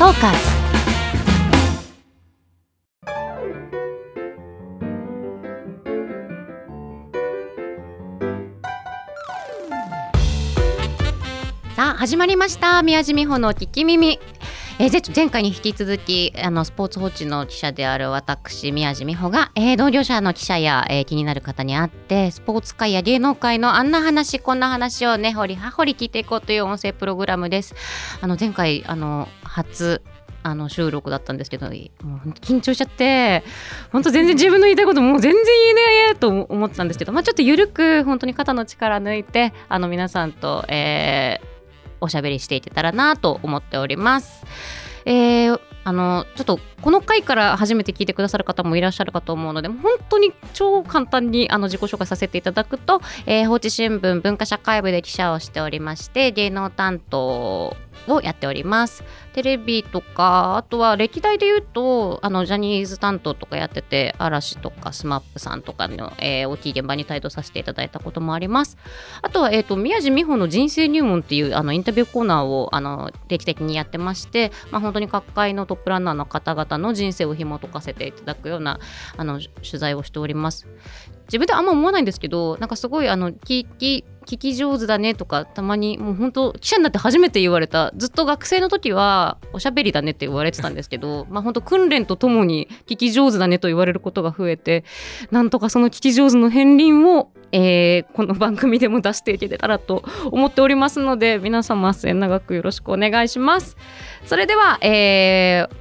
[0.00, 0.38] トーカーズ
[11.76, 12.82] さあ始まりました。
[12.82, 14.18] 宮地美穂の聞き耳。
[14.80, 27.74] えー、ぜ前回に引き続きあのスポーツ報知の記者である私宮地美穂が、えー、同業者の記者や、えー、気になる方に会ってスポーツ界や芸能界のあんな話こんな話をね掘り葉掘り聞いていこうという音声プログラムです。
[28.22, 30.00] あの前回あの初
[30.42, 31.76] あの収録だったんですけどもう
[32.30, 33.44] 緊張しちゃって
[33.92, 41.59] 本当全然自分の言いたいこともう全然言えないと思ってたんですけど、まあ、ちょっと緩く本当に肩の力抜いてあの皆さんと、えー、
[42.00, 44.44] おしゃべりしていけたらなと思っております。
[45.04, 57.76] えー、あのちょっとこの回から初めて聞いてくださる方もいらっしゃるかと思うので本当に超簡単にあの自己紹介させていただくと、えー、放置新聞文化社会部で記者をしておりまして芸能担当
[58.08, 59.04] をやっております。
[59.32, 68.76] テレビとかあとは歴代で言うとあのジャニーズ担当とかやってて嵐とか SMAP さんとかの、えー、大きい現場に帯同させていただいたこともあります
[69.22, 78.80] あとは、えーと、宮地美穂の人生入門っていうあのインタビューコーナーをあの定期的にやってまして、まあ、本当に各界のトップランナーの方々の人生を紐解かせていただくような
[79.16, 80.66] あの取材をしております
[81.26, 94.84] 自分であんま思わないんですけどなんかすごいあの聞き聞き上手だねとかたまにもう本当記者になって初めて言われたずっと学生の時はおしゃべりだねって言われてたんですけど まあ本当訓練とともに聞き上手だねと言われることが増えて
[95.30, 103.76] なんとかその聞き上手の片鱗をえー、この番組でも出していけたらと思っておりますので皆様末永くよろしくお願いします。
[104.24, 105.79] それでは、えー、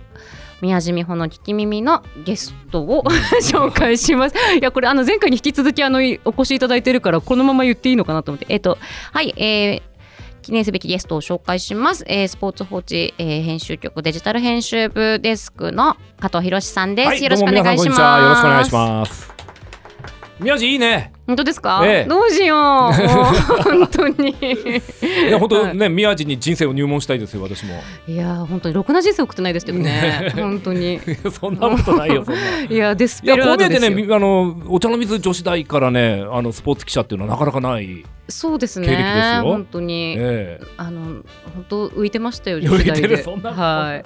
[0.62, 3.04] 宮地美穂の聞き耳のゲストを
[3.42, 4.36] 紹介します。
[4.60, 8.78] いやこれあの前回に引き続きあのお越しいただいてるからこのまま言っていいのかなと思ってえっ、と
[9.12, 9.90] はいえー
[10.42, 12.04] 記念すべきゲストを紹介します。
[12.08, 18.02] えー、スポーツ報知、えー、編集局デジタル編集部デスクの加藤博さんです、はい、よろしくお願いします。
[18.24, 19.39] よろしくお願いします。
[20.40, 21.12] 宮地いいね。
[21.28, 22.94] 本当ですか、ええ、どうしよう。
[23.62, 24.30] 本当に。
[24.30, 27.76] いや本当ね、はい、宮地に人生を入門したいですよ私も。
[28.08, 28.76] いや本当に。
[28.76, 30.32] ろくな人生送ってないですけどね。
[30.36, 31.00] 本当に。
[31.32, 32.26] そんなことないよ
[32.70, 33.96] いやデスペラードですよ。
[33.96, 38.88] ねあのお茶の水女子大からねあのスポーツ記者っていうのはなかなかないそうですね。
[38.88, 39.44] 経歴ですよ。
[39.44, 41.24] 本当に、ええ、あの
[41.54, 44.04] 本当浮いてましたよ浮いてるそんなはい。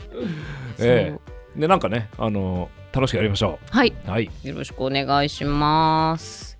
[0.79, 1.59] ええ。
[1.59, 3.76] でなんかねあの楽しくやりましょう。
[3.76, 6.58] はい、はい、よろしくお願いします。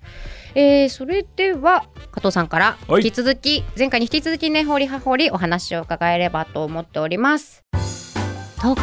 [0.56, 7.64] えー、それでは加藤さんから引き続き、はい、前回に引き続きねほりはほりお話を伺えればと思っております。
[8.60, 8.82] トーカ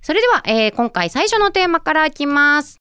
[0.00, 2.78] それでは、えー、今回最初のテーマからいきます。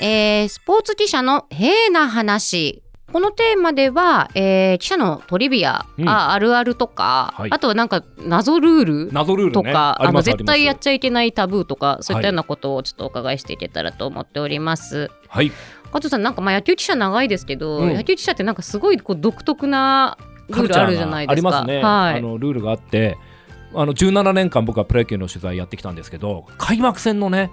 [0.00, 15.10] えー、スポーツ記者の平な話このテーマでは、えー、記者のトリビア、うん、ああるあるとか、はい、あとはなんか謎ルール謎ルール、とかあの絶対やっちゃいけないタブーとかそういったようなことをちょっとお伺いしていけたらと思っております。
[15.28, 15.50] はい。
[15.50, 20.16] 加藤さんなんかまあ野球記者長いですけど、うん、野球記者ってなんかすごいこう独特な
[20.48, 21.50] ルールあるじゃないですか。
[21.50, 23.18] はい、あのルールがあって
[23.74, 27.50] あの17年間僕はプロ野球の取材やってきたんですけど開幕戦のね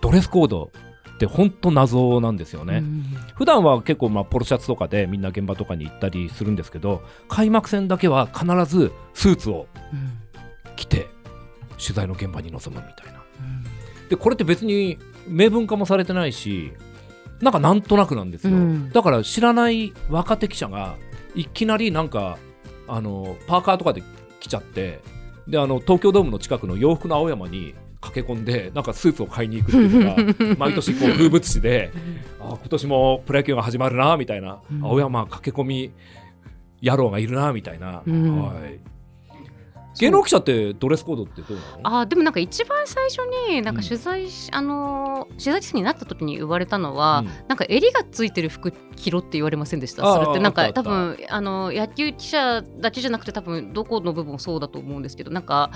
[0.00, 0.70] ドレスコード
[1.18, 9.66] って本当謎なんですよね、うん、普段は結構まあポロシャツとかでみんな現場とかに行ったりするんですけど開幕戦だけは必ずスーツを
[10.76, 11.08] 着て
[11.72, 16.72] 取材の現場に臨むみたいな、うん、でこれって別に明文化もされてないし
[17.40, 20.96] なんかなんとなくなんですよ、うん、だから知らない若手記者が
[21.34, 22.38] いきなりなんか
[22.86, 24.02] あのパーカーとかで
[24.40, 25.00] 来ちゃって
[25.48, 27.74] であの東京ドームの近くの洋服の青山に
[28.08, 31.90] 駆け込んでなんかスーツを買いに行くっていうのが 毎年こう風物詩で
[32.40, 35.90] あ今年もプロ野球が始まるなみたいな、うん、青山駆け込み
[36.82, 38.78] 野郎がいるなみたいな、うん、はい。
[40.00, 41.98] 芸能記者ってドレスコードってどうなの？
[42.02, 43.18] あでもなんか一番最初
[43.50, 50.04] になんか取材、うん、あの取材室になった時に言われたのは、うん、なんか襟がついてる服着ろって言われませんでした？
[50.14, 55.72] それってなんか多分あの野球記者だけじゃなくて多分どこの部分もそうだと思うんですけどなんか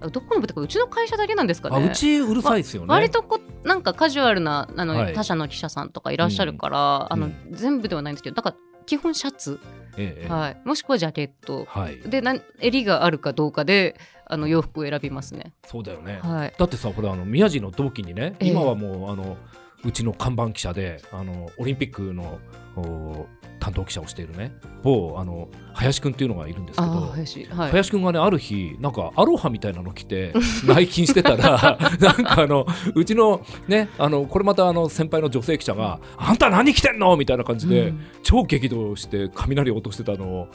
[0.00, 1.86] どこの部とかうちの会社だけなんですかね。
[1.86, 8.56] うちうるさいですよね、ま、割とこなんかカジュアルなあの、はい、他社の記者さんとかいらっしゃるから、うん、あの、全部ではないんですけどだから
[8.86, 9.58] 基本シャツ、
[9.96, 15.52] ええ、はい、もしくはジャケット、はい、でな襟があるかどうかであの洋服を選びますね。
[15.66, 19.36] そうだよね、はい、だってさこれあの宮地の同期にね今はもう、あの
[19.84, 22.38] うちの看板記者であのオリンピックの
[23.60, 24.52] 担当記者をしているね。
[24.82, 30.32] 某あの林くんっていうのがいるんですけど林,、はい、林くんがねある日なんかアロハみたいなの着て
[30.66, 40.48] 内勤してたら なんかあのうちのねあのこれまたあの先輩の女性記者が「あんた何着てんの?」みたいな感じで、うん、超激怒して雷を落としてたのを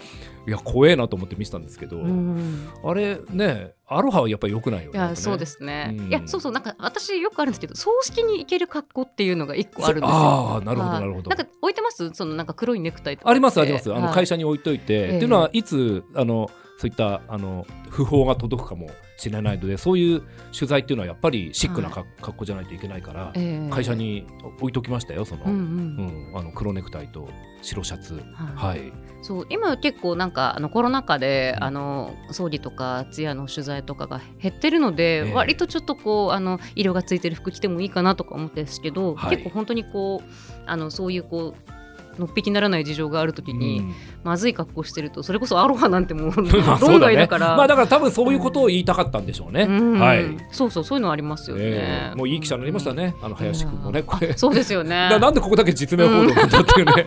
[0.47, 2.69] いや怖えなと思って見てたんですけど、うん。
[2.83, 4.97] あれねアロハはやっぱり良くないよね。
[4.97, 6.07] いやそうですね、うん。
[6.07, 10.15] いやそうそうなんか私よくあるんですけど葬式に行ける格好っていうのが一個あるんですよ。
[10.15, 11.01] ああなるほどはい。
[11.01, 11.29] なるほど。
[11.29, 12.09] なんか置いてます？
[12.13, 13.93] そのなんか黒いネクタイとかありますあります。
[13.93, 14.13] あのはい。
[14.13, 15.07] 会社に置いといて、ええ。
[15.07, 16.49] っていうのはいつあの
[16.81, 23.69] そういったあの訃報が届くかもしれないのでそういう取材っていうのはやっぱりシックなか、格好じゃないといけないから、ええ。
[23.69, 24.25] 会社に
[24.59, 27.29] 置いときましたよその,、うんあの黒ネクタイと
[27.61, 28.15] 白シャツ。
[28.33, 28.79] はい。
[28.79, 31.63] はい、そう今結構なんかあのコロナ禍で、うん。
[31.65, 35.33] あの葬儀とか通夜の取材とかが減ってるので、ええ。
[35.35, 39.37] 割とちょっとこうあの色がついてる服着てもいいかなとか思ってですけど、はい。
[39.37, 40.29] 結構本当にこう
[40.65, 41.80] あのそういうこう
[42.19, 43.93] のっぴきにならない事情があるときに、うん。
[44.23, 46.33] まずい格好してるとそれこそアロハなんてもう
[46.81, 47.55] 論外だから。
[47.55, 49.63] まあだから多分そういうことを言いたかったんでしょうね。
[49.63, 49.99] うん。
[49.99, 52.15] はい、そうそうそういうのありますよね、ええ。
[52.15, 54.03] もういい記者になりましたね、あの林くんもね。
[54.03, 54.33] これ。
[54.37, 54.89] そうですよね。
[55.09, 57.05] ななんでここだけ実名報道なんだっていうね。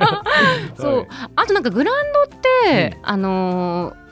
[0.77, 0.97] そう。
[1.09, 1.31] はい。
[1.37, 1.99] あとなんかグラウン
[2.31, 4.04] ドって、あのー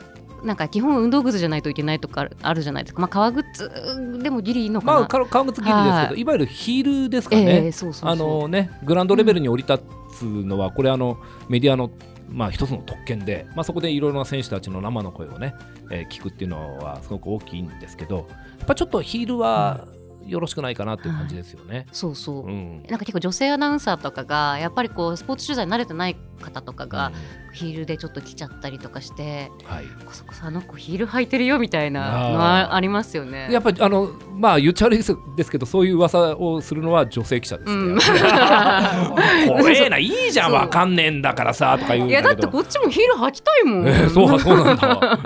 [0.43, 6.19] なんか基本運動靴じゃないといけないとかあるじゃないですか、まあ、革靴でもギリいいのかな、まあか革靴切りですけど、はい。
[6.19, 7.63] い、わゆるヒールですかね。
[7.63, 9.83] ええそうそうあのね、グラウンドレベルに降り立
[10.17, 11.17] つのは、これあの
[11.49, 11.91] メディアの、
[12.29, 15.55] まあ、一つの特権で、まあ、そこでいろいろな選手たちの生の声をね、
[15.91, 18.27] えー聞くっていうのはすごく大きいんですけど
[18.59, 19.87] やっぱちょっとヒールは
[20.27, 21.85] よろしくないかなっていう感じですよね。
[21.91, 27.11] そうそう、うんなんか結構女性アナウンサーとかがやっぱりこうスポーツ取材に慣れてない方とかが
[27.53, 33.47] ヒールでちょっと来ちゃったりとかして、はい、こそこそあの子ヒール履いてるよみたいなのはありますよね。
[33.51, 37.75] やっぱりあのまあ言っちゃ悪いですですけどそういう噂をするのは女性記者ですね。
[37.75, 37.99] うん
[39.47, 42.31] 怖えないいじゃん わかんねえんだからさとか言うんいやだ。
[42.31, 43.87] ってこっちもヒール履きたいもん。
[43.87, 45.19] えーそうそうなんだ。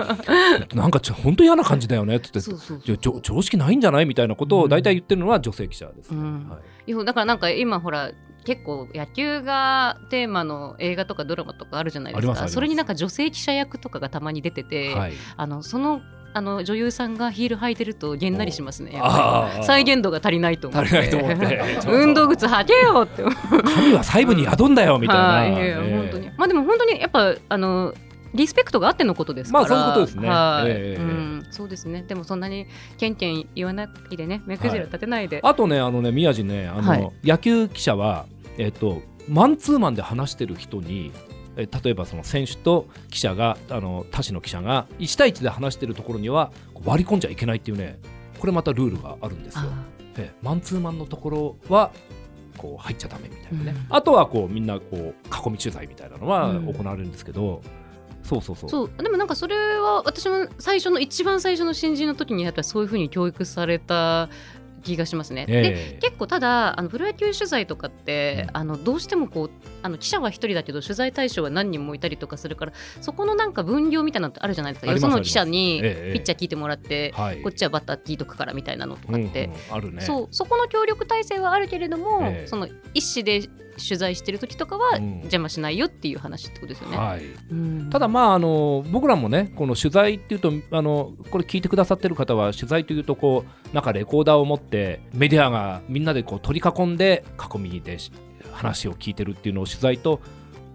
[0.74, 2.28] なんかちょ本当嫌な感じだよねって
[2.86, 6.16] 言って常識ないんじゃないみたいなことを大体言ってるのは女性記者です、ね。
[6.18, 6.48] うん。
[6.48, 7.04] はい。
[7.04, 8.12] だからなんか今ほら
[8.44, 12.48] 結構野球がテーマの映画とかドラマとかあるじゃないですか。
[12.48, 16.00] それになんか女性記者役とかがたまに出てて、はい、あのその
[16.34, 18.92] あの女優さんがヒール履いてるとげんなりしますね。
[19.62, 20.88] 再現度が足りないと思って。
[20.88, 21.60] 足りないと思って。
[21.90, 23.22] 運動靴履けよって。
[23.74, 25.52] 神は細部に宿んだよみたいな、はい。
[25.52, 25.98] いやいやええ。
[25.98, 27.92] 本当にまあでも本当にやっぱあの
[28.34, 29.64] リスペクトがあってのことですから。
[29.64, 30.28] まあそういうことですね。
[30.28, 30.70] はい。
[30.70, 32.04] ええうん、そうですね。
[32.06, 32.66] でもそんなに
[32.96, 37.12] けんけん言わないでね目くじら立てないで、あとねあのね宮地ねあの、はい。
[37.24, 38.26] 野球記者は
[38.58, 41.12] えっ、とマンツーマンで話してる人に
[41.56, 46.52] え例えばその選手と記者があの他紙の記者が1対1で話してるところには
[46.84, 47.98] 割り込んじゃいけないっていうね
[48.38, 49.64] これまたルールがあるんですよ。
[50.42, 51.92] マンツーマンのところは
[52.56, 53.96] こう入っちゃダメみたいなね、うん。
[53.96, 56.74] あとはこうみんなこう囲み取材みたいなのはうん。
[56.74, 57.62] 行われるんですけど、
[58.28, 58.70] そうそうそう。
[58.70, 58.90] そう。
[59.02, 64.28] でもなんかそれは私も最初の一番最初の新人の時にやっぱりそういうふうに教育された
[64.82, 65.46] 気がしますね。
[65.46, 65.94] でえ。
[65.96, 68.56] え結構ただあのプロ野球取材とかって、うん。
[68.58, 69.50] あのどうしてもこう
[69.82, 74.92] あの記者は一人だけど取材対象は何人もいたりとかするからそこのなんか分業みたいなのってあるじゃないですか。
[74.92, 77.42] よその記者にピッチャー聞いてもらって、はい。
[77.42, 80.02] こっちはバッター聞いとくからみたいなのとかって、うんうんあるね。
[80.02, 82.46] そうそこの協力体制はあるけれども、ええ。
[82.46, 83.48] その一誌で
[83.78, 85.18] 取材してる時とかはうん。
[85.20, 86.96] 邪魔しないよっていう話ってことですよね。
[86.96, 87.22] はい。
[87.50, 87.90] うん。
[87.90, 98.12] ただまああの僕らもねこの取材っていうとあのこれ聞いてくださってる方は取材というとこうなんかレコーダーを持ってメディアがみんなでこう取り囲んで囲みでし
[98.52, 100.20] 話を聞いてるっていうのを取材と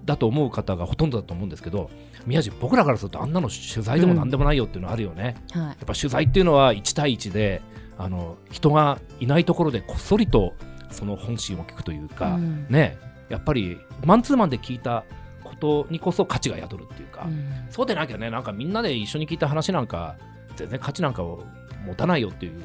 [0.06, 1.90] だと思う方がほとんどだと思うんですけど
[2.26, 5.36] 宮地僕らからするとあんなの取材でもなんでもないよっていうのはあるよね。
[5.52, 5.64] はい。
[5.64, 7.62] やっぱ取材っていうのは1対1で
[7.98, 10.54] あの人がいないところでこっそりと
[10.94, 12.68] その本心を聞くというか、うん。
[12.69, 12.97] ね
[13.30, 15.06] やっぱりマンツーマンで聞いた
[15.44, 17.68] ことにこそ価値が宿るっていうか、うん。
[17.69, 20.16] そうでなきゃねなんかみんなで一緒に聞いた話なんか
[20.56, 21.44] 全然価値なんかを
[21.85, 22.62] 持たないよっていう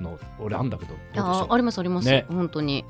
[0.00, 2.26] の俺あんだけどあありますあります、ね。
[2.28, 2.84] 本当に。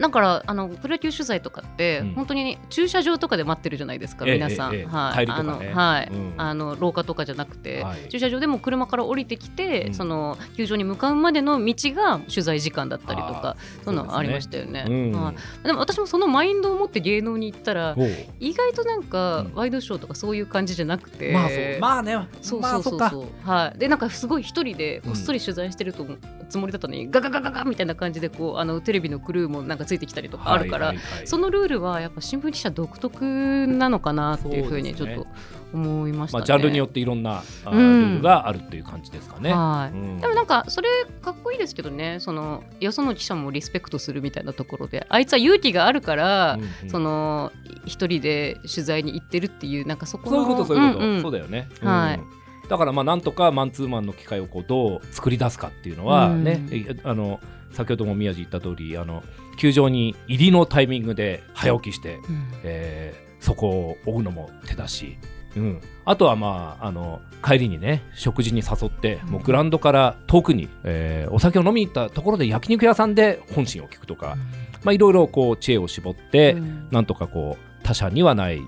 [0.00, 2.14] だからあのプロ野球取材とかって、うん。
[2.14, 5.26] 本当に駐車場とかで待ってるじゃないですか、ええ皆さん、えはい。
[5.26, 5.32] ね。
[5.32, 6.34] あのはい、うん。
[6.36, 8.08] あの廊下とかじゃなくて、はい。
[8.08, 9.94] 駐車場でも車から降りてきて、うん。
[9.94, 14.84] その球場に向かうまでの道が取材時間だったりとかそういうのありましたよね。
[14.88, 15.12] うん。
[15.12, 15.66] はい。
[15.66, 17.96] でも私もそのマインドを持って芸能に行ったら
[18.40, 19.54] 意外となんかうん。
[19.54, 21.78] ワイドショーとかそういう感じじゃなくて、まあそう。
[21.80, 22.28] まあね。
[22.40, 23.10] そうまあそうそう。
[23.10, 26.18] そう、はい、でなんかすごい一人でこっそり取材してると思う
[26.48, 30.96] つもりだったのに、ガガガガガみたいな感じでこうあのテレビのクルーもなんかついてきたりとかあるから、はい。
[30.96, 35.26] はいはいそのルールはやっぱ新聞記者独特なのかなっていうふうにちょっと
[35.72, 36.40] 思いましたね。
[36.40, 37.72] まあ、ジャンルによっていろんな、うん。
[37.72, 39.52] ールがあるっていう感じですかね。
[39.52, 39.96] はい。
[39.96, 40.20] うん。
[40.20, 40.88] でもなんかそれ
[41.22, 42.18] かっこいいですけどね。
[42.20, 46.90] そのよその記者もリスペクトするみたいなところであいつは勇気があるから、うんうん。
[46.90, 47.52] その
[47.84, 51.22] 一人で取材に行ってるっていうなんかそこのそういうことそういうこと、んん。
[51.22, 51.68] そうだよね。
[51.82, 52.18] はい。
[52.18, 56.66] うんだからまあなんとかマンツーマンの機会をこうどう作り出すかっていうのはね、
[57.04, 57.40] あの
[57.72, 59.22] 先ほども宮地言った通りあの
[59.58, 62.48] 球場に入りのタイミングで早起きして、うん。
[62.62, 65.18] えーそこを追うのも手だし
[65.56, 74.36] うん、あとはまああの帰りにね食事に誘ってもうグラウンドから遠くに、えーお酒を飲みに行ったところで焼肉屋さんで本心を聞くとか、
[74.84, 76.88] まあ、いろいろこう知恵を絞って、うん。
[76.90, 78.60] なんとかこう他者にはない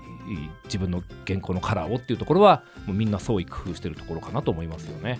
[0.65, 5.19] 自分の原稿のカラーをっていうところはもうみんな創意工夫してるところかなと思いますよね。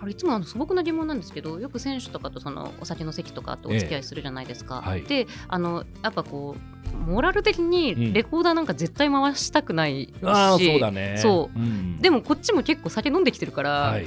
[0.00, 4.82] あれいつもあの素朴な疑問なんですけどよく選手とかとそのお酒の席とかとお付き合いするじゃないですか。
[4.86, 5.02] ええはい。
[5.02, 11.16] であのやっぱこうモラル的うんにレコーダーなんか絶対回したくないし、ああそうだね。
[11.18, 11.58] そう。
[11.58, 11.98] うん。
[11.98, 14.06] でもこっちも結構酒飲んできてるから、はい、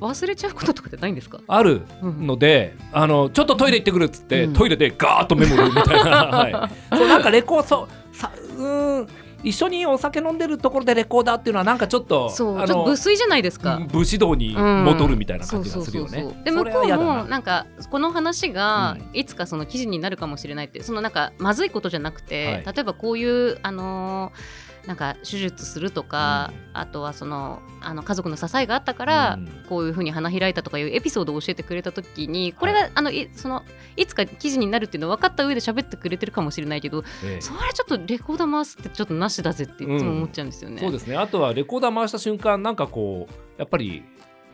[0.00, 2.26] 忘れちゃうこととかってないんですか、あるうん。
[2.26, 4.52] ので、あのちょっとトイレ行ってくるっつって、うん。
[4.52, 9.08] トイレでガーッとメモるみたいな、 はい、そうなんかレコーそうさうーん
[9.42, 13.80] 一緒にお酒飲んでるところでレコーダーっていうのはなんかちょっとそうあのちょっと無粋じゃないですか。
[13.92, 16.26] 武士道に戻るみたいな感じがするよね。
[16.44, 29.48] でそ向こうもなんかこの話がうんいつかその記事になるかもしれないってそのなんかまずいことじゃなくて、はい例えばこういうあのーなんか手術するとか、うあとはそのあの家族の支えがあったから、うん。
[29.68, 33.62] こういうふうに花開いたとかいうエピソードを教えてくれた時にこれが、あのいその
[33.96, 37.40] いつか記事になるっていうの分かった上で喋ってくれてるかもしれないけどええ。
[37.40, 40.80] それちょっとレコーダー回すってちょっとなしだぜっていつも思っちゃうんですよね。
[40.80, 41.16] そうですね。
[41.16, 44.02] あとはレコーダー回した瞬間なんかこうやっぱり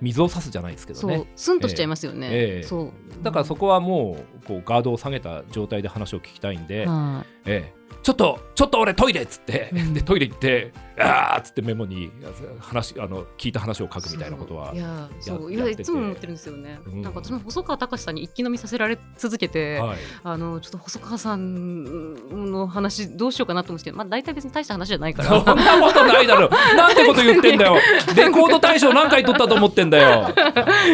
[0.00, 1.28] 水を差すじゃないですけどね。
[1.34, 2.28] スンとしちゃいますよね。
[2.30, 2.62] ええ。
[2.62, 2.92] そう。
[3.22, 7.50] だからそこはもうこうガードを下げた状態で話を聞きたいんで、はい。
[7.50, 9.94] ええちょっとちょっと俺トイレっつって、うん。
[9.94, 12.10] でトイレ行ってあーっつってメモに
[12.58, 15.52] 話あの聞いた話を書くみたいなことはやそう。
[15.52, 17.02] いやいつも思ってるんですよね、うん。
[17.02, 25.28] なんか私も細川隆さんに一気飲みさせられ続けて、はい、あのちょっと細川さんの話どうしようかなと思うんですけどまあ大体別に大した話じゃないから。
[25.44, 26.48] そんなことないだろ。
[26.48, 27.76] なんてこと言ってんだよ。
[28.16, 30.34] レコード大賞何回取ったと思ってんだよ。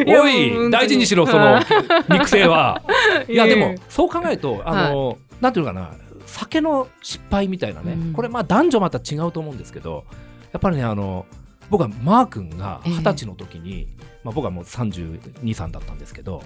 [0.06, 1.60] おい大事にしろその
[2.08, 2.82] 肉声は。
[3.28, 5.92] いやでもそう考えるとあの、なんていうのかな
[6.34, 10.04] 酒の失敗みたいなね、うんこれまあ男女また違うと思うんですけど
[10.52, 11.26] やっぱりねあの
[11.70, 13.88] 僕はマー君が二十歳の時に、
[14.24, 16.42] まあ、僕はもう323だったんですけど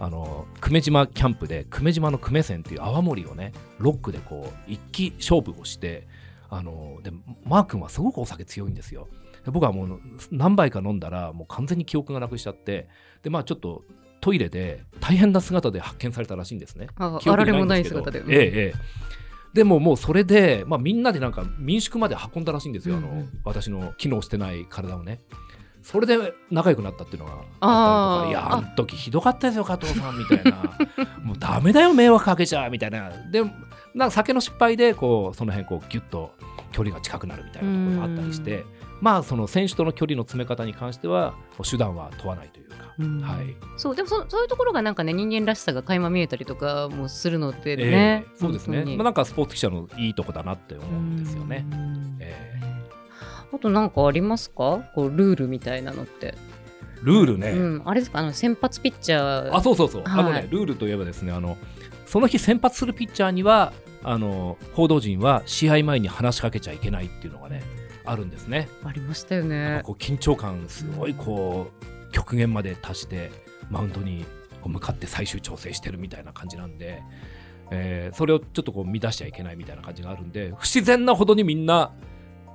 [0.00, 6.06] あの久米島キャンプで久米島の久米線っていう泡盛をねロックでこう一気勝負をして
[6.48, 7.12] あので
[7.44, 9.08] マー君はすごくお酒強いんですよ。
[9.44, 12.88] で僕はもう何杯か飲んだらもう完全に記憶がなくしちゃって
[13.22, 13.84] でまあちょっと
[14.20, 16.88] トイレで大変な姿で発見されたらしいんですね。
[16.96, 18.74] ああられもない姿で、ええええ。
[19.54, 23.18] でももうそれで、まあ、みんなでなんか民宿まで運んだらしいんですよ、あのうん。
[23.18, 25.20] うん私の機能してない体をね。
[25.82, 28.60] それで仲良くなったっていうのがあったりとか、いや、あ。
[28.60, 30.76] の時ひどかったですよ、加藤さんみたいな、
[31.22, 33.42] もうダメだよ、迷惑かけちゃうみたいな、で
[33.94, 36.32] なんか酒の失敗でこうその辺こうギュッと
[36.72, 38.64] 距離が近くなるみたいなところがあったりして、
[39.00, 41.34] まあ、その選手との距離の詰め方に関しては、
[41.68, 42.67] 手段は問わないという。
[42.67, 42.67] か、
[42.98, 43.20] うん。
[43.20, 43.56] はい。
[43.76, 51.66] そうでもそそういうところがなんかね人間らしさが垣間見えたりとかもするのでえね、えそうですね、まあ、なんかスポーツ記者のいいとこだなって思うんですよね。
[51.70, 52.16] うん。
[52.20, 52.60] え
[53.52, 54.82] あとなんかありますか？
[54.94, 56.34] こうルールみたいなのって、
[57.02, 58.18] ルールね、うん、あれですか？
[58.18, 59.54] あの先発ピッチャー。
[59.54, 60.20] あそうそうそう、はい。
[60.20, 61.56] あのねルールといえばですねあの
[62.04, 67.62] その日先発するピッチャーにはあの報道陣は試合前に話しかけちゃいけないっていうのがね
[68.04, 68.68] あるんですね。
[68.84, 69.78] ありましたよね。
[69.78, 73.30] かこう緊張感すごいこう極限まで達して
[73.70, 74.24] マウンドに
[74.64, 77.02] 向かって最終調整してるみたいな感じなんで、
[77.70, 81.92] えーそれをちょっとこう乱しちゃいけないみたいな感じがあるんで不自然なほどにみんな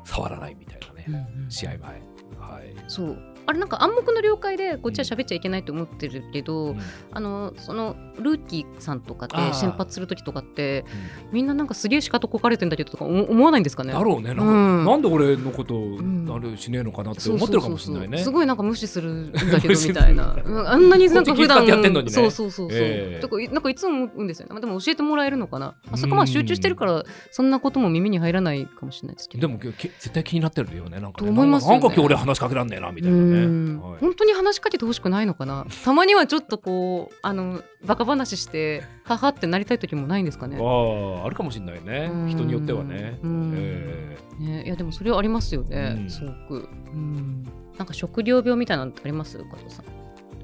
[0.05, 1.51] 触らないみたいなね、うんうん。
[1.51, 1.79] 試合前。
[1.79, 2.75] はい。
[2.87, 6.79] そうあれなんか暗黙の了解でこっちは喋っちゃいけないと思ってるけど、うん。
[7.11, 10.85] あのそのルーキーさんとかであー先発する時とかって
[11.31, 13.93] みんななんかすげえしかとこかれてんだけどとか思思わないんですかね？
[13.93, 14.33] だろうね。
[14.33, 14.85] なんか、うん。
[14.85, 16.29] なんで俺のことん。
[16.33, 18.17] あれしねえのかなって思ってるかもしれないね。
[18.19, 22.11] すごいなんか無視するんだけどみたいな、 うんあんなになんか普段やってんのにね。
[22.13, 23.19] そうそうそうそう、ええ。
[23.19, 24.51] とかなんかいつも思うんですよね。
[24.51, 25.75] まあでも教えてもらえるのかな。
[25.91, 29.47] あそこまで集中してるからそんなことも耳に入らないかもしれないですけど。
[29.47, 30.99] でもけ絶対気になってるよね。
[30.99, 31.79] なんかね、と思いますよね。
[31.79, 33.17] なんか今日俺話しかけらんねえなみたいな。
[33.17, 33.81] うんね。
[33.81, 35.65] はい本当に話しかけてほしくないのかな？
[35.83, 40.57] たまにはちょっとこうあのバカ話してははってなりたい時もないんですかね？
[40.59, 42.09] あああるかもしれないね。
[42.11, 42.27] うん。
[42.27, 43.19] 人によってはね。
[43.23, 43.53] うん。
[43.55, 46.09] えねいやでもそれはありますよね、うん。
[46.09, 47.43] すごく、うん、
[47.77, 49.37] なんか食料病みたいなのってあります？
[49.37, 49.85] 加藤さん。
[49.85, 49.89] ー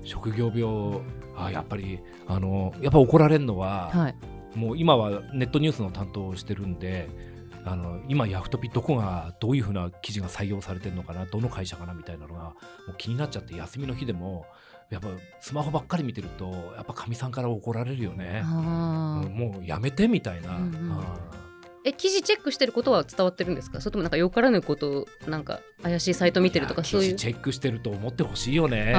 [0.03, 1.01] 職業病？
[1.35, 4.15] あーやっぱりあのやっぱ怒られるのは、はい。
[4.55, 7.09] もう今はネットニュースの担当をしてるんで。
[7.65, 12.53] あの今ヤフトピどこがどういうふうな記事が採用されてるのかなどの会社かなみたいなのがも
[12.89, 14.45] う気になっちゃって休みの日でも
[14.89, 18.41] やっぱスマホばっかり見てるとやっぱかみさんから怒られるよね。
[18.43, 20.91] もうやめてみたいな、うんうん。
[20.93, 21.03] あ
[21.85, 23.81] え記事チェックしてることは伝わってるんですか？
[23.81, 27.15] それともなんかよからぬことなんか怪しいサイト見てるとかそういう。
[27.15, 28.93] チェックしてると思ってほしいよね。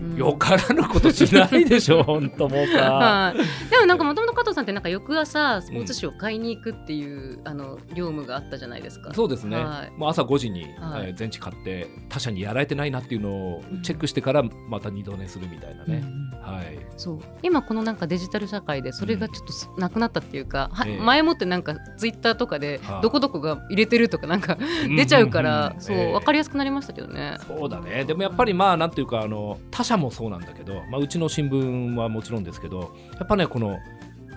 [0.00, 0.16] うん。
[0.16, 2.92] よからぬことしないでしょ 本当もうさ。
[2.92, 9.14] はい、でもなんかもともと加藤さんってなんか翌朝スポーツ紙を買いに行くっていう、あの業務があったじゃないですか。
[9.14, 9.98] そうですね、はい。
[9.98, 11.08] もう朝5時に、はい。
[11.08, 16.78] えー全地買って他社にやられてないなっていうのをチェックしてからまた二度寝するみたいなね、うんはい。
[16.96, 17.20] そう。
[17.42, 23.02] 今このなんかデジタル社会でそれがちょっとすなくなったっていうか、はええ前もってなんかツイッターとかではあ。
[23.02, 24.58] どこどこが入れてるとかなんか
[24.96, 26.12] 出ちゃうから、そうんんんええ。
[26.12, 27.36] 分かりやすくなりましたけどね。
[27.46, 28.04] そうだね。
[28.04, 33.78] でもやっぱりまあなんていうかあの他社もそうなんだけど、まあ、うちの新聞はもちろんですけどやっぱねこの、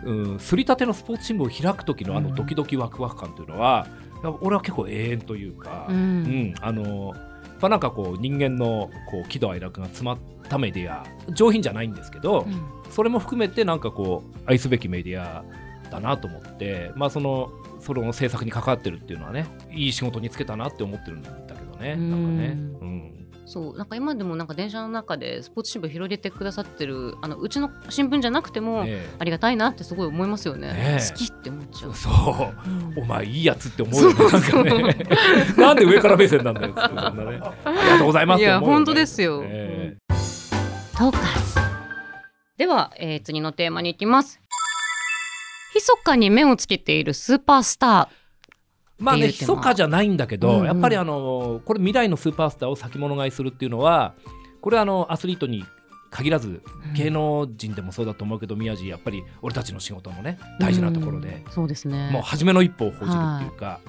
[0.05, 2.23] うん、すりたてのスポーツ新聞を開く時のあうん。
[2.29, 3.87] のドキドキワクワク感というのは、
[4.23, 7.13] いや俺は結構永遠というか、ううんんあの
[7.59, 10.17] まあ、なんかこう人間のこう喜怒哀楽が詰まっ
[10.49, 12.91] たメディア上品じゃないんですけど、うん。
[12.91, 15.43] それも含めてなんかこう愛すべきメディア
[15.89, 22.57] だなと思って、まあ、そのその制作に関わってるっていうのはねいい仕事に就けたなって思ってるんだけどねなんかね。
[22.81, 23.27] うん。
[23.45, 23.77] そう。
[23.77, 30.67] なんか今でもなんか電車の中でスポーツ新聞広げてくださってるあのうちの新聞じゃなくても、ねありがたいなってすごい思いますよね。
[30.73, 31.09] ねえ。
[31.09, 31.93] 好きって思っちゃう。
[31.95, 32.69] そう。
[32.69, 33.03] うん。
[33.03, 34.15] お前いいやつって思うよね。
[34.15, 34.95] なんかね
[35.57, 37.39] なんで上から目線なんだよそんなね。
[37.65, 39.41] ありがとうございますいや本当ですよ。
[39.43, 39.97] え。
[40.97, 41.59] トーカーズ。
[42.57, 44.39] では、えー次のテーマに行きます
[45.75, 48.09] 密かに目をつけているスーパースタ
[48.99, 50.65] まあね密かじゃないんだけど、うんうん。
[50.65, 54.13] やっぱりあのこれ未来のスーパースターを先物買いするっていうのは
[54.61, 55.65] これはあのアスリートに
[56.11, 61.51] 限らずー芸能人でもそうだと思うけど宮地やっぱり俺たちの仕事のね大事なところで、うん。
[61.51, 62.11] そうですね。
[62.11, 63.79] もう初めの一歩を報じるっていうか、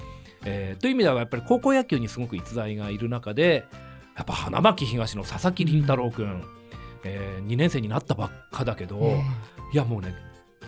[0.45, 3.65] えーという意味ではやっぱり高校野球にすごく逸材がいる中で
[4.15, 6.43] やっぱ花巻東の佐々木麟太郎君、
[7.03, 9.21] え2年生になったばっかだけど、え。
[9.73, 10.15] いやもうね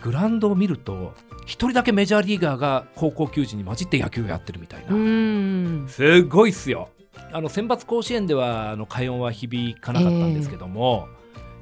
[0.06, 1.14] グラウンドを見ると
[1.46, 5.88] 一人だけメジャーリーガーが高校球児に混じって野球をやってるみたいな、ーうーん。
[5.88, 6.90] すごいっすよ。
[7.32, 11.08] あの選抜甲子園ではあの快音は響かなかったんですけども、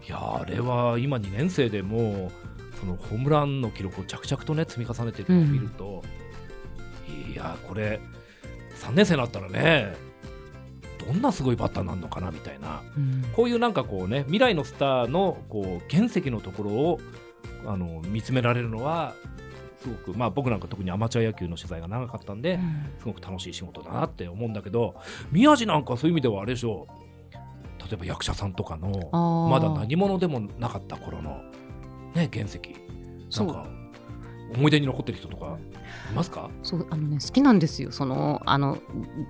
[0.06, 6.02] いやあれは今2年生でもうそのホームランの記録を着々とね積み重ねてるのを見ると、
[7.32, 7.98] いやこれ
[8.76, 9.96] 3年生になったらね
[11.06, 12.82] どんなすごいバッターになるのかなみたいな。
[12.94, 13.24] うん。
[13.34, 17.00] こういうなんかこうね未来のスターのこう原石のところを
[17.66, 19.14] あの見つめられるのは
[19.80, 22.58] すごくまあ僕なんか特にアマチュア野球の取材が長かったんで、
[22.98, 24.94] すごく楽しい仕事だなって思うんだけど
[25.30, 26.86] 宮地なんかそういう意味ではあれでしょ
[27.80, 31.42] 例えば役者さんとかのまだ何者でもなかった頃の、
[32.14, 32.60] ね、原石。
[33.28, 33.83] そうんなか
[34.54, 35.58] 思い出に残ってる人とか
[36.10, 36.50] いますか？
[36.62, 37.92] そうあのね好きなんですよ。
[37.92, 38.78] そのあの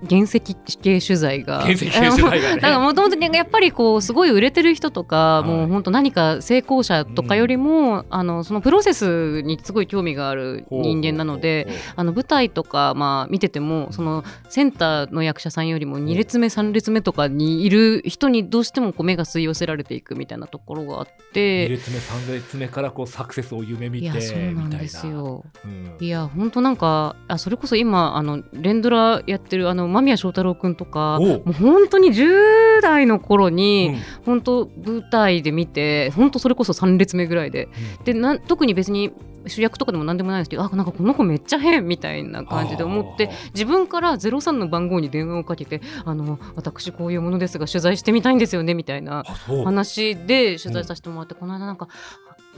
[0.09, 1.61] 原石系取材が。
[1.61, 2.55] 原石系取材がね。
[2.61, 5.47] だからもともとやっぱりこうすごい売れてる人とか、はい。
[5.47, 25.14] もう本当何か成功者とかよりも、あのそのプロセスにすごい興味がある人間なのであの舞台とか、まあ、見ててもそのセンターの役者さんよりも2列目3列目とかにいる人にどうしてもこう目が吸い寄せられていくみたいなところがあっ2て列目3列目からこうサクセスを夢見ていやそうなんですよ。
[25.23, 25.97] うん。
[25.99, 33.97] いや本当なんかあそれこそ今あの連ドラやってるあの間宮祥太朗君とかもう本当に10代の頃うに、ん。
[34.25, 37.69] 本当舞台で見て本当それこそ3列目ぐらいで。
[38.03, 39.11] でなん特に別に
[39.47, 49.23] 主役とかでも何でもないんですけどあなんかこの子めっちゃ変みたいな感じで思って自分から03の番号に電話をかけてあの私こういうものですが取材してみたいんですよねみたいな
[49.63, 51.87] 話で取材させてもらって、この間なんか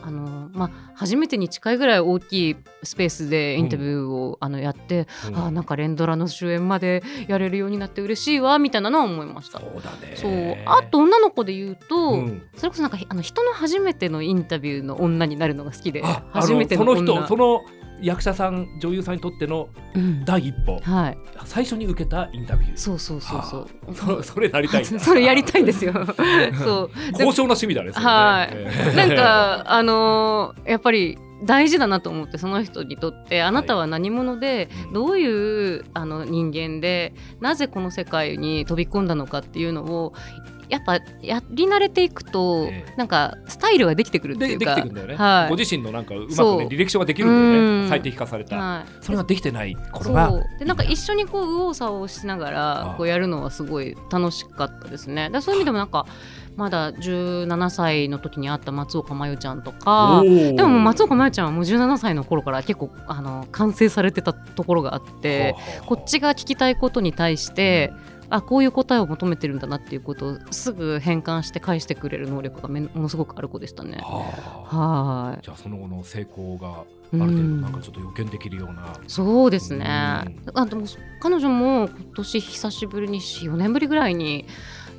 [0.08, 5.38] あの、まあ、初めてに近いぐらい大きいスペースでインタビューを、あのやって、うん。
[5.38, 9.60] あなんか連ドラの主演までやれるようになって嬉しいわみたいなのは思いました。
[9.60, 10.16] そうだね。
[10.16, 10.58] そう。
[10.66, 12.42] あと女の子で言うと、うん。
[12.56, 17.62] それこそなんかあの人の初めてのインタビューの女になるのが好きで初めてのそ女の人その
[18.02, 20.26] 役者さん女優さんにとってのうん。
[20.26, 20.80] 第一歩。
[20.82, 21.18] はい。
[21.46, 22.78] 最初に受けたインタビュー。
[22.78, 25.94] そうそうそうそう、そ それなりたい それやりたいんですよ。
[26.64, 26.90] そう。
[27.14, 28.54] 高尚な趣味だねはい。
[28.54, 33.44] えーなんかあのーやっぱり大事だなと思ってその人にとって。
[33.44, 40.14] あなたは何者で、うんどういうあの人間でなぜこの世界に飛び込んだのかっていうのを
[40.70, 42.94] やっぱやり慣れていくと、ええ。
[42.98, 45.50] なんかスタイルができてくるっていでできうかてくんだよね、はい。
[45.50, 47.84] ご自身のなんかうまくね履歴書ができるんだようん。
[47.84, 50.44] ね最適化された、はい、それができてない頃そがう。
[50.60, 55.30] でなんか一緒にこう右往左往しながあらあこうやるのはすごい楽しかったですね。
[55.30, 56.06] でそういう意味でもなんか
[56.58, 67.94] まだ17歳の時に会った松岡真優ちゃんとかでも松岡真優ちゃんはもう17歳の頃から結構あの完成されてたところがあってこっちが聞きたいことに対して
[68.30, 74.00] あこういう答えを求めてるんだなっていうことをすぐ変換して返してくれる能力がめものすごくある子でしたね。
[74.02, 80.26] はあ、じゃあその後の成功がある程度なんかちょっと予見できるような、うん、そうですね、あ
[80.66, 80.86] でも
[81.22, 84.46] 彼女も今年久しぶりに4年ぶりぐらいに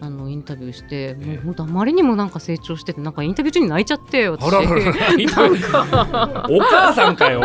[0.00, 4.44] あのインタビューして、もう本当あまりにもなんか成長しててなんかインタビュー中に泣いちゃって私。
[4.48, 4.50] お
[6.60, 7.42] 母さんかよ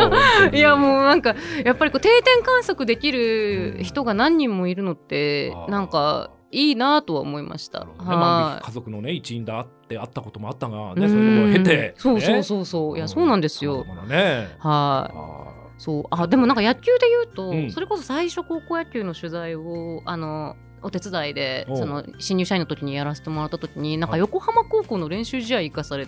[0.52, 7.80] いやもうなんかやっぱりこう定点観測できる人が何人もいるのってなんかいいなとは思いました。
[7.80, 7.86] ね。
[7.98, 12.96] まあ、家族のね一員だってあったこともあったがね、そういうのを経て、そうそうそうそう。
[12.96, 13.84] いやそうなんですよ。
[14.08, 15.82] ね、はい。
[15.82, 16.04] そう。
[16.10, 26.06] あでもなんか野球で言うと、うん、それこそ最初高校野球の取材をあのお手伝いでその新入社員の時にやらせてもらった時になんか横浜高校の練習試合行かされ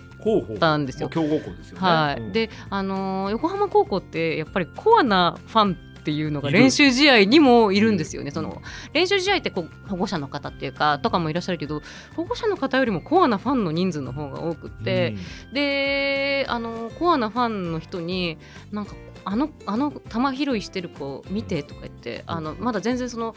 [0.60, 1.08] たんですよ。
[1.08, 1.80] 強豪校ですよね。
[1.80, 8.30] はい、うん、であのー、横浜高校ってやっぱりコアなファンっていうのが練習試合にもいるんですよね。
[8.30, 8.62] その
[8.92, 11.82] 練習試合ってこう保護者の方っていうかとかもいらっしゃるけど
[12.14, 15.16] 保護者の方よりもコアなファンの人数の方が多くて、
[15.48, 18.38] うん、であのコアなファンの人に
[18.70, 23.34] なんかあのあの球拾いしてる子見てとか言ってあのまだ全然その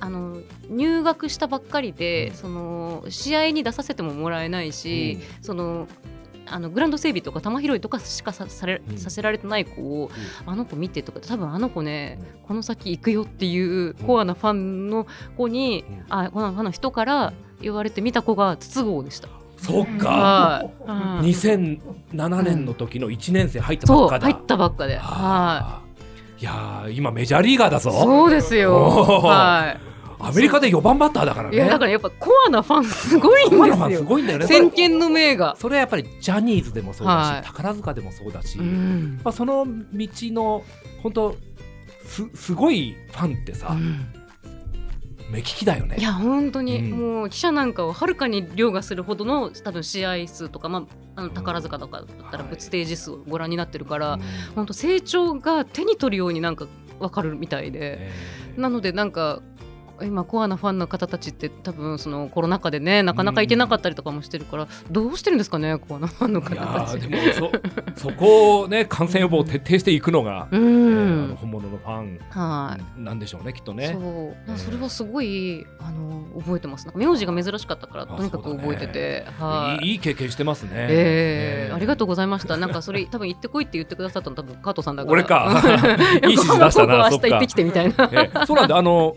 [0.00, 5.86] あの入学したばっかりでその試合に出させてももらえないし、うん、その
[6.46, 10.10] あのグランド整備とか球拾いとかしかさされ、うん、させられてない子を、
[10.44, 19.28] うん、あの子見てとか多分あの子ね、うん、この先行くよっていうコアなファンの子に、あコアなファンの人から言われて見た子が筒香でした。
[19.58, 25.82] そっか、はい、2007年の時の1年生入ったばっかだ、入ったばっかで、は
[26.38, 27.92] い、いや今メジャーリーガーだぞ。
[27.92, 28.74] そうですよ。
[28.74, 29.89] はい
[30.22, 31.56] アメリカで4番バッターだからね。
[31.56, 33.90] いやだからやっぱコアなファンすごいんですよ。
[33.90, 34.46] すごいんだよね。
[34.46, 35.56] 先見の明が。
[35.58, 40.62] それはやっぱりジャニーズでもそうだし、はい、宝塚でもそうだし、うん、まあその道の
[41.02, 41.36] 本当
[42.04, 43.68] すすごいファンってさ。
[43.70, 44.14] うん
[45.30, 50.80] 目利きだよねいや本当に、うん、もう記者なんかをはるかに凌駕するほどの多分試合数とか、ま
[51.14, 54.20] あ、あの宝塚とかだったらステージ数をご覧になってるから、うん、
[54.56, 56.66] 本当成長が手に取るようになんか
[56.98, 58.10] 分かるみたいで、
[58.56, 59.40] なのでなんか
[60.04, 67.00] 今コアなファンの方たちって多分そのコロナ禍でねなかなか行けなかったりとかもしてるから、どうしてるんですかねコアなファンの方たち。
[67.00, 67.52] でもそ
[68.10, 73.90] そこをね感染予防を徹底していくのが、うん、えー、本物のファンなんでしょうね、きっとね。
[73.92, 74.02] そう、
[74.48, 80.70] えー、それはすごいあの覚えてますなんか名字が珍しかったからとにかく覚えてて、ね、はいいい経験してますね。
[80.72, 82.56] えー、えー、ありがとうございました。
[82.56, 85.12] なんかそれ多分行ってこいって言ってくださったの多分加藤さんだから。
[85.12, 85.62] 俺か。
[86.24, 87.08] いい指示出したな。
[87.10, 88.10] 明日行ってきてみたいな。
[88.12, 89.16] えー、そうなんであの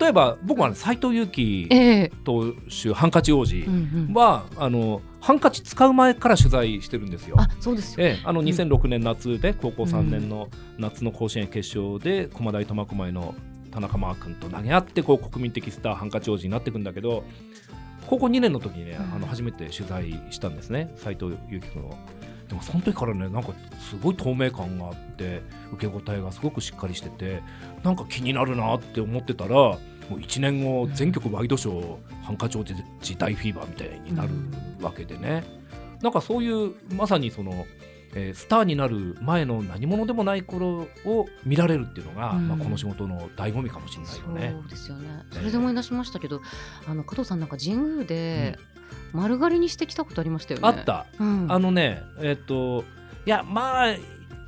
[0.00, 3.64] 例えば僕はね斎藤佑樹投手、ハンカチ王子
[4.12, 7.36] は、あのハンカチ使う前から取材してるんですよ。
[7.38, 13.34] あそうですええ、あの2006年夏で、高校3年の夏の甲子園決勝で駒大苫小牧の
[13.70, 17.24] 田中マー君と投げ合ってこう国民的スターハンカチ王子になっていくんだけど
[18.06, 20.92] 高校2年の時にね、あの初めて取材したんですね。
[20.96, 21.96] 斎藤佑樹君を。
[22.52, 27.42] でもその時からねなんかすごい透明感があって受け答えがすごくしっかりしてて
[27.82, 29.78] なんか気になるなって思ってたら
[30.12, 34.30] もう1年後全局ワイドショーハンカチ王子大フィーバーみたいになる
[34.80, 35.42] わけでね、
[36.02, 37.64] なんかそういうまさにその
[38.14, 44.54] えー、スターになる前の何者でもない頃を見られるっていうのが、うん、まあ、この仕事の醍醐味かもしれないよね。
[44.60, 45.08] そうですよね。
[45.30, 46.42] それで思い出しましたけど、
[46.84, 48.58] えー、あの加藤さんなんか神宮で
[49.14, 50.68] 丸刈りにしてきたことありましたよね。
[50.68, 52.84] あった、うん、あのねえっ、ー、と
[53.24, 53.96] いやまあ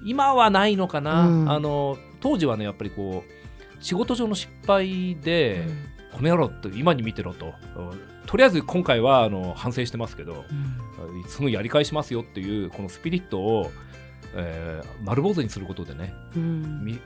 [0.04, 3.43] 今はないのかな、うん、あの当時はねやっぱりこう
[3.84, 5.62] 仕事上の失敗で、
[6.10, 7.52] この野郎って今に見てろと。
[8.26, 13.70] とりあえず今回はあの反省してますけど、うん、すぐやり返しますよっていうこのスピリットを、
[14.34, 16.98] えー、丸坊主にすることでね、うん、見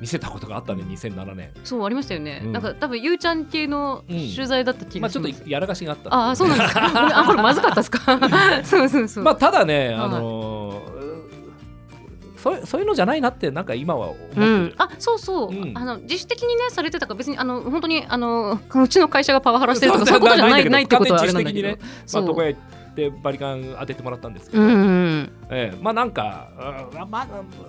[0.00, 1.50] 見せたことがあったね2007年。
[1.64, 7.18] そうありましたよね、うん、なんか多分ゆうちゃん系の取材だった気がします、まあ、ちょっとやらかしがあった、ね、あそうなんですか。
[7.18, 8.20] あこれまずかったですか？
[8.62, 9.24] そうそうそう。
[9.24, 10.61] まあただねあのー
[12.42, 21.78] そうそういうのじゃないなってなんか今は思ってる、うん、あそうそう、うん、あの自主的にねされてたから別にあの本当にあのうちの会社がパワハラしてるとか そういうことじゃないないってことはあれなんだけど、ね
[22.12, 22.54] まあ、床屋っ
[22.94, 27.20] てバリカン当ててもらったんですけど、うんうんえー、まあなんか、あま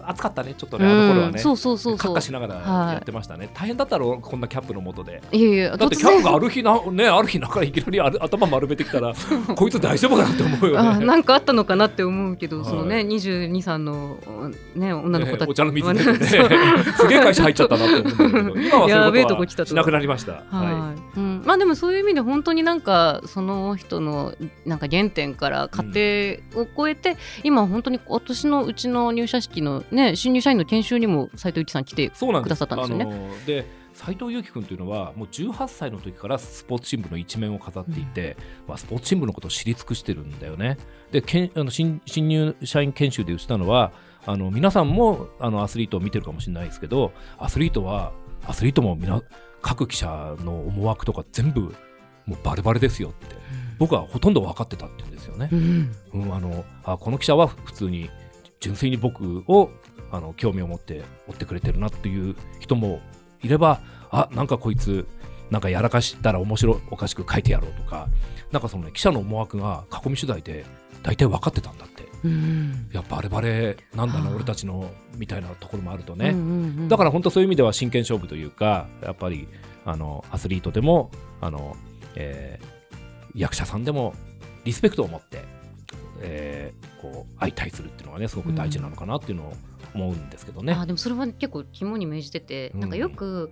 [0.01, 1.39] あ、暑かったねちょっとね、あの頃はね。
[1.39, 2.21] そうそうそうそう。
[2.21, 2.55] しながら
[2.93, 5.21] やってましたね、はい、大変だったろこんなキャップのもとで。
[5.31, 9.13] いやいやだってキャップがある日な、ね、ある日中いきなりあ頭丸めてきたら
[9.55, 11.05] こいつ大丈夫かなって思うよね。
[11.05, 14.17] なんかあったのかなって思うけど、はい、そのね22、3の、
[14.75, 15.99] ね、女の子たち、お茶の水ね。
[16.23, 20.43] すげえ会社入っちゃったなと思うんだけど今はそういうことはしなくなりました。
[20.49, 24.33] はい、うん、まあでもそういう意味で本当になんかその人の
[24.65, 33.29] なんか原点から家庭を超えて、うん、今本当に今年のうちの入社式のね新入社員の研修にも斉藤由貴さん来てくださったんですよね。
[33.45, 40.77] で斉藤由貴君というのはもう18歳の時からスポーツ新聞の一面を飾っていて、まあ、スポーツ新聞のことを知り尽くしてるんだよね。
[41.11, 43.91] でけんあの新新入社員研修で言ってたのは
[44.25, 48.13] あの皆さんもあのアスリートを見てるかもしれないですけどアスリートは
[48.45, 49.21] アスリートも皆
[49.61, 51.75] 各記者の思惑とか全部
[52.25, 53.35] もうバレバレですよって
[53.79, 55.49] 僕はほとんど分かってたって言うんですよね。
[55.51, 55.95] うん。
[56.13, 58.09] うん、あのあこの記者は普通に
[58.59, 59.69] 純粋に僕を
[60.11, 63.01] あの興味を持って追ってくれてるなっていう人も
[63.41, 63.81] いれば
[64.11, 65.07] あなんかこいつ
[65.49, 68.07] なんかやらかしたら面白おかしく書いてやろうとか
[68.51, 70.65] なんかその、ね、記者の思惑が囲み取材で
[71.01, 72.03] 大体分かってたんだって。
[72.23, 72.87] うん。
[72.91, 76.47] いやバレバレなんだなはあ俺たちのみたいなところもあるとね、うんうんう
[76.83, 76.87] ん。
[76.87, 79.47] だから本当そういう意味では真剣勝負というかやっぱり
[79.83, 81.75] あのアスリートでもあの、
[82.15, 82.72] えー
[83.35, 84.13] 役者さんでも
[84.63, 85.43] リスペクトを持って、
[86.21, 89.53] えーこう相対するっていうのがねすごく大事なのかなっていうのを
[89.93, 90.73] 思うんですけどね。
[90.73, 92.79] あでもそれは結構肝に銘じてて、うん。
[92.79, 93.51] なんかよく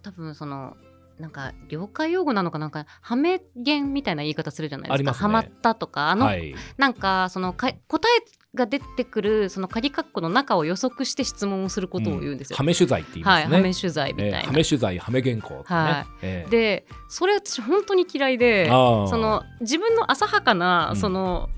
[0.00, 0.76] 多分その
[1.18, 5.10] なんか業界用語なのかなんかハメ弦みたいな言い方するじゃないですか。
[5.10, 5.18] ね。
[5.18, 12.56] ハマったとかあの、はい、なんかそのか答えが出てくるその仮括弧の中を予測して質問をすることを言うんですよ。
[12.56, 13.56] ハメ取材って言いはい、ますね。
[13.56, 14.38] ハメ取材みたいな。
[14.38, 15.62] えーハメ取材、ハメ原稿ね。
[15.64, 16.12] はい。
[16.22, 20.96] えーでそれ私本当に嫌いでその自分の浅はかな、うん。
[20.96, 21.50] その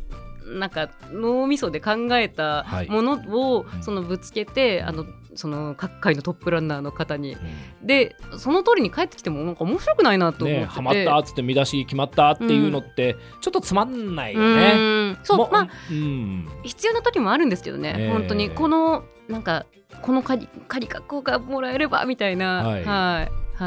[0.47, 2.89] なんか脳みそで考えたはい。
[2.89, 3.83] ものを、うん。
[3.83, 5.05] そのぶつけてあの
[5.35, 7.35] その各界のトップランナーの方に。
[7.35, 7.87] うん。
[7.87, 14.73] でその通りに帰ってきてもなんか面白くないなと思ってて、ね、ハマったっつって見出し決まったっていうのってちょっとつまんないようね。
[15.07, 16.49] んそうもまあうん。
[16.63, 18.11] 必要な時もあるんですけどね、ええ。
[18.11, 18.51] 本当に。
[18.51, 19.67] このなんか
[20.03, 22.83] この仮仮格好がもらえればみたいな、ははい。
[22.83, 23.27] いは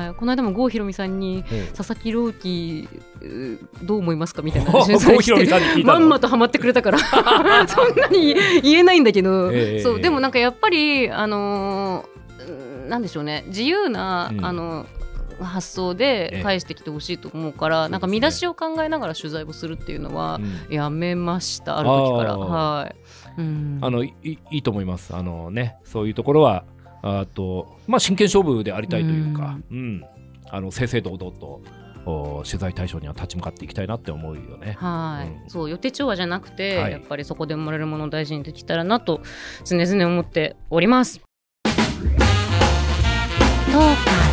[0.10, 0.14] い。
[0.16, 2.88] この間も郷ひろみさんにうん佐々木朗希
[3.84, 6.00] どう思いますかみたいな 郷取材しひろみてさんに聞いたの。
[6.00, 7.00] まんまとハマってくれたから。
[7.68, 9.80] そんなに言えないんだけど、ええ。
[9.82, 12.20] そうでもなんかやっぱりあのー
[12.90, 13.44] なんでしょうね。
[13.48, 14.46] 自由な、うん。
[14.46, 14.86] あの
[15.44, 20.74] 発想えでえ返してきてほしいと思うから、なんか見出しを考えながら取材をするっていうのはうん。
[20.74, 22.38] やめましたある時から。
[22.38, 22.94] は
[23.38, 24.14] い、うん、あのい
[24.52, 25.16] いと思います。
[25.16, 26.66] あのね、そういうところは
[27.02, 30.06] あとまあ真剣勝負でありたいというか、うん、
[30.50, 31.62] あの正々堂々と
[32.06, 34.78] お取材対象には立ち向かっていきたいなって思うよね。
[34.80, 35.50] はい、うん。
[35.50, 36.92] そう予定調和じゃなくて、はい。
[36.92, 39.22] やっぱりそこで生まれるものを大事にできたらなと
[39.66, 41.20] 常々思っております。
[41.20, 44.29] トー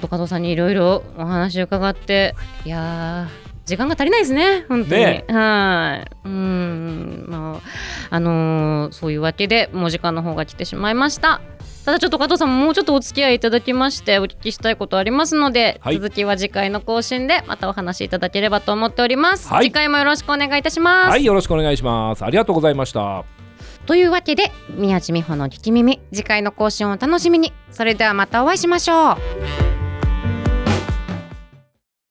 [0.00, 2.34] 本当加藤さんにいろいろお話を伺って
[2.64, 5.24] いやー時間が足りないですね本当に、ね。
[5.28, 6.16] はい。
[6.24, 7.26] うん。
[7.28, 7.60] ま
[8.10, 11.40] ああのーそういうわけでもう時間の方が来てしまいました。
[11.84, 15.96] ただちょっと加藤さんももうちょっとお付き合いいただきましてお聞きしたいことありますので、はい。
[15.96, 19.66] 続きは次回の更新でまたお話しいただければと思っております、はい。
[19.66, 22.24] 次回もよろしくお願いいたします、はい、よろしくお願いします。
[22.24, 23.24] ありがとうございました。
[23.86, 27.52] というわけで宮地美穂の聞き耳次回の更新をお楽しみに。
[27.70, 29.79] それではまたお会いしましょう